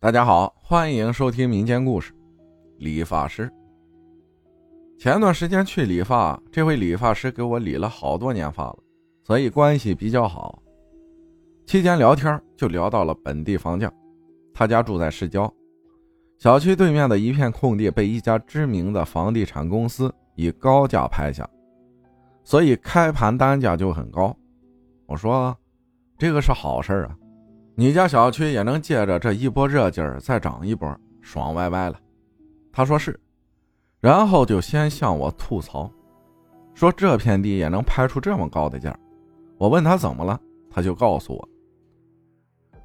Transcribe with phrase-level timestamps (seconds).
[0.00, 2.14] 大家好，欢迎收听民间故事。
[2.76, 3.50] 理发师。
[4.96, 8.78] 前段时间去理发，这位理发师给我理了好多年发了，
[9.24, 10.62] 所以关系比较好。
[11.66, 13.92] 期间聊天就聊到了本地房价，
[14.54, 15.52] 他家住在市郊，
[16.38, 21.44] 小区对面的一片空地被一家知名的房地产公司以高价拍下，
[22.44, 24.32] 所以开盘单价就很高。
[25.06, 25.58] 我说，
[26.16, 27.16] 这个是好事啊。
[27.80, 31.96] 你家小区也能借着这一波热劲儿再涨一波，爽歪歪了。
[32.72, 33.16] 他说是，
[34.00, 35.88] 然后就先向我吐槽，
[36.74, 38.92] 说这片地也能拍出这么高的价。
[39.58, 41.48] 我问他怎么了，他就告诉我，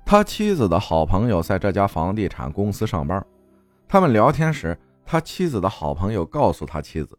[0.06, 3.26] 他妻子的好朋友在这家房地产公司上班。
[3.88, 7.18] 他们聊天时，他妻子的好朋友告诉他妻子，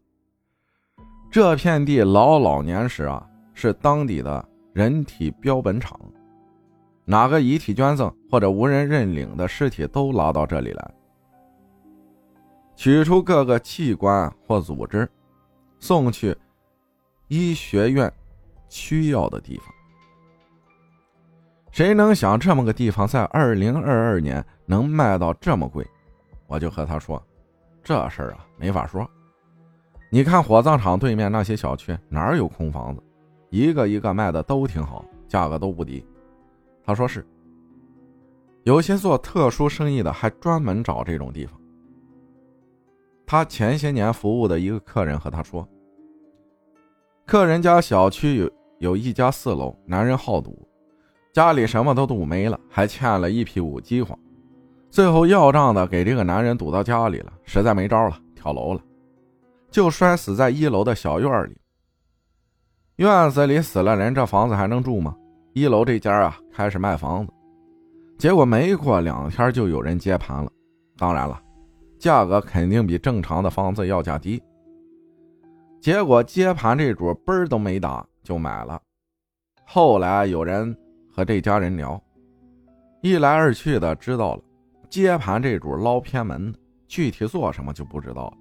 [1.29, 5.99] 这片地老老年时啊是当地的人体标本厂。
[7.05, 10.91] 哪个遗体捐赠或者无人认领的尸体都拉到这里来，
[12.75, 15.07] 取出各个器官或组织，
[15.79, 16.35] 送去
[17.27, 18.11] 医学院
[18.69, 19.67] 需要的地方。
[21.71, 25.85] 谁能想这么个地方在二零二二年能卖到这么贵？
[26.47, 27.21] 我就和他说，
[27.83, 29.07] 这事儿啊没法说。
[30.09, 33.03] 你看火葬场对面那些小区哪有空房子，
[33.51, 36.03] 一个一个卖的都挺好，价格都不低。
[36.85, 37.25] 他说是，
[38.63, 41.59] 有些做特殊生意的还专门找这种地方。
[43.25, 45.67] 他前些年服务的一个客人和他说，
[47.25, 50.67] 客人家小区有有一家四楼，男人好赌，
[51.33, 54.15] 家里什么都赌没了，还欠了一屁股饥荒，
[54.91, 58.81] 最后要账的给这个男人堵到家里了，实在没招了，跳楼了，
[59.71, 61.57] 就摔死在一楼的小院里。
[62.97, 65.17] 院子里死了人，这房子还能住吗？
[65.55, 67.31] 一楼这家啊，开始卖房子，
[68.17, 70.51] 结果没过两天就有人接盘了。
[70.97, 71.41] 当然了，
[71.97, 74.43] 价格肯定比正常的房子要价低。
[75.79, 78.77] 结果接盘这主嘣儿都没打就买了。
[79.65, 80.77] 后来有人
[81.09, 82.03] 和这家人聊，
[83.01, 84.43] 一来二去的知道了，
[84.89, 88.37] 接盘这主捞偏门的，具体做什么就不知道了。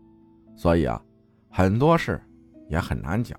[0.57, 1.01] 所以啊，
[1.49, 2.21] 很多事
[2.69, 3.39] 也很难讲。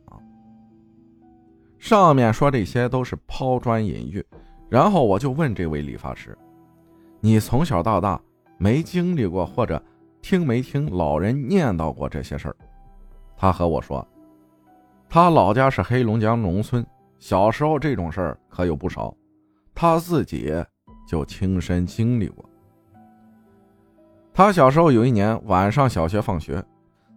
[1.85, 4.25] 上面说这些都是抛砖引玉，
[4.69, 6.35] 然后我就问这位理发师
[7.21, 8.19] ：“你从小到大
[8.57, 9.79] 没经历过或者
[10.19, 12.55] 听没听老人念叨过这些事儿？”
[13.37, 14.03] 他和我说
[15.07, 16.83] ：“他老家是黑龙江农村，
[17.19, 19.15] 小时候这种事儿可有不少，
[19.75, 20.51] 他自己
[21.07, 22.43] 就亲身经历过。
[24.33, 26.65] 他小时候有一年晚上小学放学，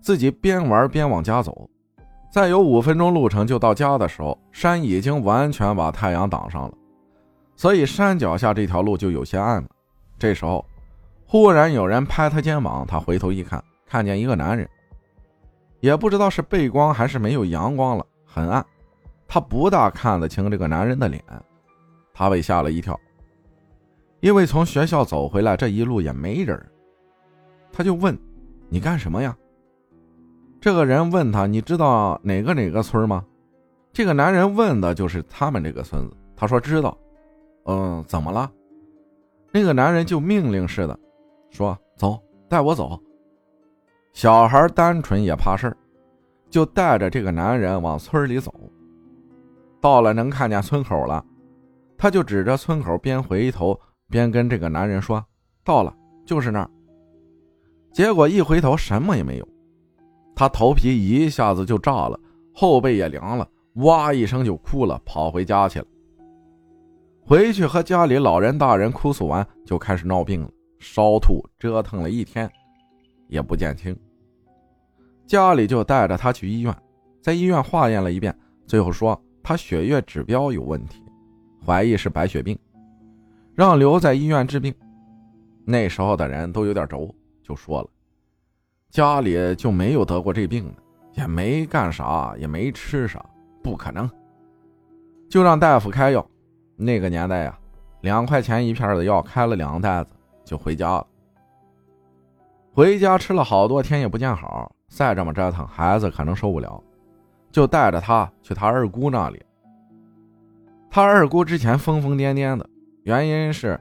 [0.03, 1.67] 自己边玩边往家走。”
[2.31, 6.75] 再有五分钟路程就到家的时候，山已经完全把太阳挡上了，
[7.57, 9.69] 所以山脚下这条路就有些暗了。
[10.19, 10.65] 这时候，
[11.27, 14.69] 忽然有人拍他肩膀，他回头一看，看见一个男人，
[15.81, 18.65] 也不知道是背光还是没有阳光了，很暗，
[19.27, 21.23] 他不大看得清这个男人的脸，
[22.13, 22.99] 他被吓了一跳，
[24.21, 26.63] 因为从学校走回来这一路也没人，
[27.73, 28.17] 他就问
[28.69, 29.35] ：“你干什么呀？”
[30.61, 33.25] 这个人问他：“你知道哪个哪个村吗？”
[33.93, 36.17] 这个男人问的就是他们这个村子。
[36.37, 36.97] 他说：“知道。”
[37.65, 38.51] 嗯，怎么了？
[39.53, 40.99] 那个男人就命令似的
[41.51, 42.99] 说：“走，带我走。”
[44.15, 45.77] 小孩单纯也怕事儿，
[46.49, 48.53] 就带着这个男人往村里走。
[49.81, 51.25] 到了能看见村口了，
[51.97, 55.25] 他就指着村口边回头边跟这个男人说
[55.63, 55.95] ：“到了，
[56.27, 56.71] 就是那儿。”
[57.93, 59.49] 结果一回头，什么也没有。
[60.39, 62.17] 他头皮一下子就炸了，
[62.55, 65.87] 后背也凉了，哇一声就哭了，跑回家去了。
[67.21, 72.49] 回去和家里老人大人哭诉完，就开始闹病了，烧吐，折腾了一天，
[73.27, 73.99] 也不见轻。
[75.27, 76.73] 家里就带着他去医院，
[77.21, 78.33] 在医院化验了一遍，
[78.65, 81.03] 最后说他血液指标有问题，
[81.67, 82.57] 怀疑是白血病，
[83.57, 84.73] 让留在医院治病。
[85.65, 87.13] 那时候的人都有点轴，
[87.43, 87.89] 就说了。
[88.99, 93.25] 家里就没有得过这病的，也没干啥，也没吃啥，
[93.63, 94.11] 不可能。
[95.31, 96.27] 就让大夫开药。
[96.75, 97.57] 那个年代呀，
[98.01, 100.11] 两块钱一片的药，开了两袋子
[100.45, 101.07] 就回家了。
[102.73, 106.83] 回家吃了好多天也不见好，再这么折腾，孩子可能受不了，
[107.53, 109.41] 就带着他去他二姑那里。
[110.91, 112.69] 他二姑之前疯疯癫癫的，
[113.05, 113.79] 原因是，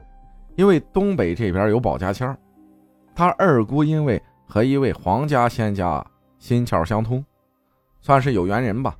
[0.54, 2.38] 因为东北这边有保家签
[3.16, 4.22] 他二姑因为。
[4.48, 6.04] 和一位皇家仙家
[6.38, 7.24] 心窍相通，
[8.00, 8.96] 算是有缘人吧，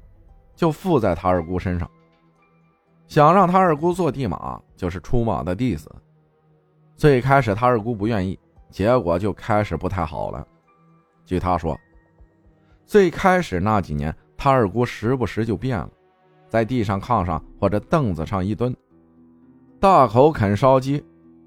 [0.55, 1.91] 就附在他二姑身上，
[3.07, 5.91] 想让他二姑做地马，就是出马的弟子。
[6.95, 8.39] 最开始他二姑不愿意，
[8.71, 10.47] 结果就开始不太好了。
[11.25, 11.79] 据他说，
[12.85, 15.89] 最开始那几年，他二姑时不时就变了，
[16.49, 18.77] 在地上、炕上或者凳子上一蹲，
[19.81, 21.05] 大口啃烧鸡，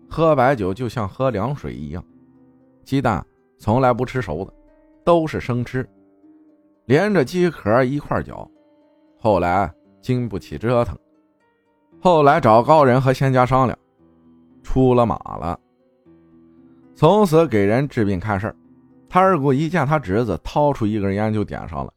[0.10, 2.04] 喝白酒就像喝凉水一样，
[2.84, 3.26] 鸡蛋
[3.62, 4.52] 从来不吃熟的，
[5.04, 5.88] 都是生吃，
[6.86, 8.50] 连着鸡壳一块嚼。
[9.20, 9.72] 后来
[10.02, 10.98] 经不起折腾，
[12.00, 13.78] 后来找高人和仙家商量，
[14.64, 15.60] 出了马了，
[16.96, 18.56] 从此给人治病看事儿。
[19.08, 21.94] 他二姑一见他侄子掏出一根烟就点上了，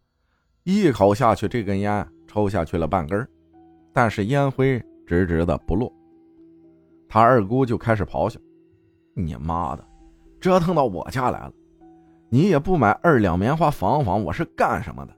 [0.65, 3.27] 一口下去，这根烟抽下去了半根
[3.91, 5.91] 但是烟灰直直的不落。
[7.09, 8.39] 他二姑就开始咆哮
[9.17, 9.85] ：“你妈的，
[10.45, 11.53] 折腾到我家来了，
[12.29, 15.13] 你也不买二两棉花防防，我是干什么的？”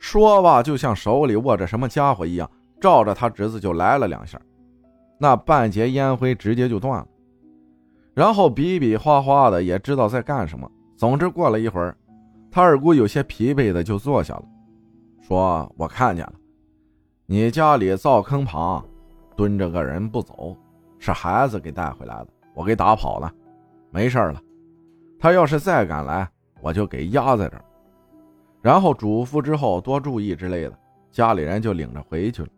[0.00, 4.40] 说吧，就像手里握着什么家伙一样，照着他侄子就来了两下，
[5.18, 7.06] 那半截烟灰直接就断了，
[8.14, 10.66] 然后比比划划的也知道在干什么。
[10.96, 11.94] 总之，过了一会儿，
[12.50, 14.44] 他二姑有些疲惫的就坐下了，
[15.20, 16.32] 说：“我看见了，
[17.26, 18.82] 你家里灶坑旁
[19.36, 20.56] 蹲着个人不走，
[20.98, 23.30] 是孩子给带回来的，我给打跑了，
[23.96, 24.38] 没事了。
[25.18, 26.28] 他要是再敢来，
[26.60, 27.64] 我就给压在这儿。”
[28.60, 30.78] 然后嘱咐之后多注意之类的，
[31.10, 32.48] 家里人就领着回去了。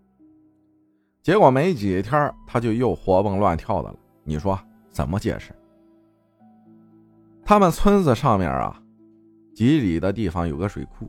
[1.22, 4.58] 结果没几天，他就又活蹦乱跳的了，你说
[4.90, 5.52] 怎么解释？
[7.44, 8.76] 他们村子上面啊，
[9.54, 11.08] 几里的地方有个水库。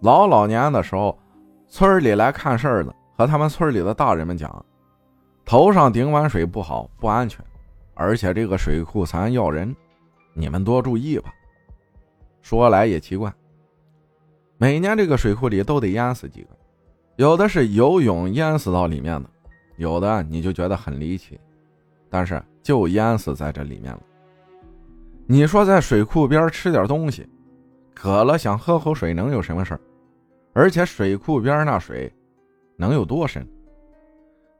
[0.00, 1.18] 老老年的时候，
[1.68, 4.64] 村里来看事儿的和他们村里的大人们讲，
[5.44, 7.44] 头上顶碗水不好，不安全，
[7.94, 9.74] 而且这个水库咱要人，
[10.32, 11.32] 你们多注意吧。
[12.42, 13.32] 说来也奇怪，
[14.56, 16.48] 每年这个水库里都得淹死几个，
[17.16, 19.28] 有的是游泳淹死到里面的，
[19.76, 21.38] 有的你就觉得很离奇，
[22.08, 24.00] 但是就淹死在这里面了。
[25.26, 27.28] 你说在水库边吃点东西，
[27.94, 29.78] 渴了想喝口水能有什么事
[30.52, 32.12] 而且水库边那水
[32.76, 33.46] 能有多深？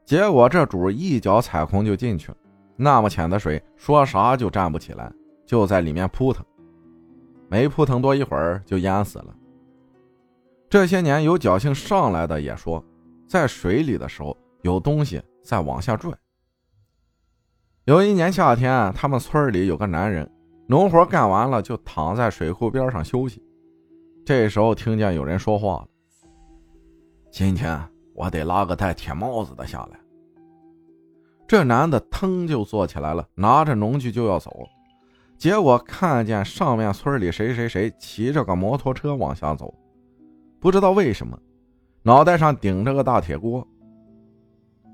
[0.05, 2.37] 结果这主一脚踩空就进去了，
[2.83, 5.13] 那么浅的水说啥就站不起来，
[5.45, 6.43] 就在里面扑腾，
[7.47, 9.35] 没扑腾多一会儿就淹死了。
[10.67, 12.83] 这些年有侥幸上来的也说，
[13.27, 16.11] 在水里的时候有东西在往下拽。
[17.85, 20.27] 有一年夏天，他们村里有个男人。
[20.67, 23.43] 农活干完了，就躺在水库边上休息。
[24.25, 25.87] 这时候听见有人说话了
[27.29, 27.79] ：“今天
[28.15, 29.99] 我得拉个戴铁帽子的下来。”
[31.51, 34.65] 这男的腾就坐起来了，拿着农具就要走，
[35.37, 39.73] 结果看见上面村里谁谁谁骑着个摩托车往下走，
[40.61, 41.37] 不知道为什么，
[42.03, 43.67] 脑袋上顶着个大铁锅。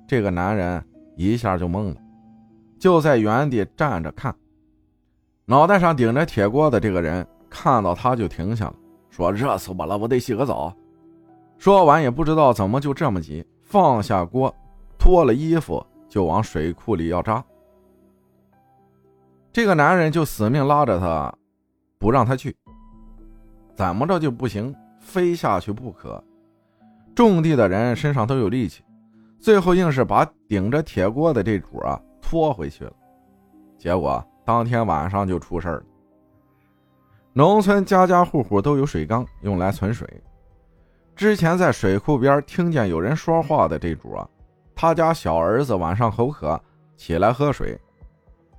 [0.08, 0.84] 这个男人
[1.16, 1.98] 一下就懵了，
[2.80, 4.36] 就在原地站着看。
[5.46, 8.74] 脑袋上顶着铁锅的这个人看到他就停下了，
[9.12, 10.76] 说：“热死我了，我得洗个澡。”
[11.60, 14.52] 说完也不知道怎么就这么急，放下锅，
[14.98, 17.44] 脱了衣服就往水库里要扎。
[19.52, 21.34] 这个男人就死命拉着他，
[21.98, 22.56] 不让他去，
[23.74, 26.24] 怎么着就不行，非下去不可。
[27.16, 28.84] 种地的人身上都有力气，
[29.40, 32.94] 最后硬是把顶着铁锅的这主啊拖回去了，
[33.78, 34.24] 结果。
[34.46, 35.84] 当天晚上就出事了。
[37.34, 40.08] 农村家家户户都有水缸，用来存水。
[41.18, 44.26] 之前在水库边听见有人说话的这主啊，
[44.78, 46.62] 他家小儿子晚上口渴，
[46.96, 47.76] 起来喝水，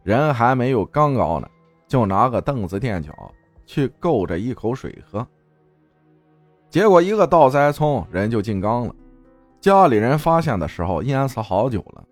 [0.02, 1.48] 人还没有缸高呢，
[1.87, 3.12] 就拿个凳子垫脚
[3.64, 5.25] 去够着一口水喝。
[6.68, 8.94] 结果一个倒栽葱，人就进缸了。
[9.60, 12.04] 家里人发现的时候，淹死好久了。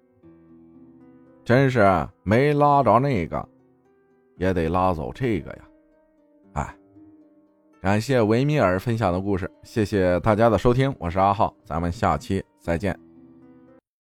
[1.44, 3.46] 真是没拉着那个。
[4.36, 5.58] 也得拉走这个呀，
[6.52, 6.76] 哎，
[7.80, 13.05] 感谢维米尔分享的故事，谢谢大家的收听，我是阿浩，咱们下期再见。